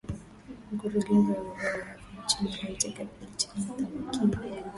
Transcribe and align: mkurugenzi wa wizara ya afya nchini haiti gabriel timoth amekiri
mkurugenzi 0.71 1.31
wa 1.31 1.39
wizara 1.41 1.77
ya 1.79 1.95
afya 1.95 2.21
nchini 2.25 2.51
haiti 2.51 2.87
gabriel 2.91 3.35
timoth 3.37 4.21
amekiri 4.21 4.61